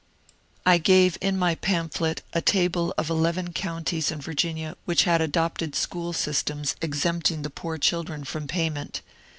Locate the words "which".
4.85-5.03